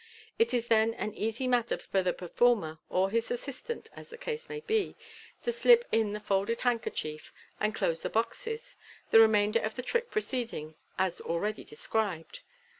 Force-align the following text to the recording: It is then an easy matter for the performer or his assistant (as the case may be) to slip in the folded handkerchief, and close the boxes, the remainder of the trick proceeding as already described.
It 0.39 0.51
is 0.51 0.65
then 0.65 0.95
an 0.95 1.13
easy 1.13 1.47
matter 1.47 1.77
for 1.77 2.01
the 2.01 2.11
performer 2.11 2.79
or 2.89 3.11
his 3.11 3.29
assistant 3.29 3.87
(as 3.95 4.09
the 4.09 4.17
case 4.17 4.49
may 4.49 4.61
be) 4.61 4.95
to 5.43 5.51
slip 5.51 5.85
in 5.91 6.13
the 6.13 6.19
folded 6.19 6.61
handkerchief, 6.61 7.31
and 7.59 7.75
close 7.75 8.01
the 8.01 8.09
boxes, 8.09 8.75
the 9.11 9.19
remainder 9.19 9.59
of 9.59 9.75
the 9.75 9.83
trick 9.83 10.09
proceeding 10.09 10.73
as 10.97 11.21
already 11.21 11.63
described. 11.63 12.39